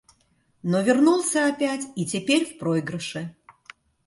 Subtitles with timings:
[0.63, 3.35] Но вернулся опять и теперь в проигрыше.